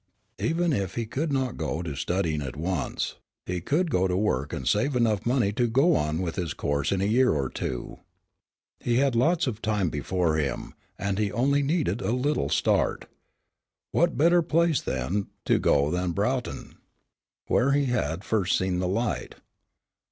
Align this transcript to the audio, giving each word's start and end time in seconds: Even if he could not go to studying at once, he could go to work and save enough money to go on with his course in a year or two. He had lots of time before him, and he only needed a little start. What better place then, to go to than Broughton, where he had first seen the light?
Even 0.39 0.73
if 0.73 0.95
he 0.95 1.05
could 1.05 1.31
not 1.31 1.57
go 1.57 1.83
to 1.83 1.95
studying 1.95 2.41
at 2.41 2.55
once, 2.55 3.17
he 3.45 3.61
could 3.61 3.91
go 3.91 4.07
to 4.07 4.17
work 4.17 4.51
and 4.51 4.67
save 4.67 4.95
enough 4.95 5.27
money 5.27 5.51
to 5.51 5.67
go 5.67 5.95
on 5.95 6.23
with 6.23 6.37
his 6.37 6.55
course 6.55 6.91
in 6.91 7.01
a 7.01 7.05
year 7.05 7.31
or 7.31 7.49
two. 7.51 7.99
He 8.79 8.95
had 8.95 9.15
lots 9.15 9.45
of 9.45 9.61
time 9.61 9.91
before 9.91 10.37
him, 10.37 10.73
and 10.97 11.19
he 11.19 11.31
only 11.31 11.61
needed 11.61 12.01
a 12.01 12.13
little 12.13 12.49
start. 12.49 13.05
What 13.91 14.17
better 14.17 14.41
place 14.41 14.81
then, 14.81 15.27
to 15.45 15.59
go 15.59 15.91
to 15.91 15.95
than 15.95 16.13
Broughton, 16.13 16.79
where 17.45 17.73
he 17.73 17.85
had 17.85 18.23
first 18.23 18.57
seen 18.57 18.79
the 18.79 18.87
light? 18.87 19.35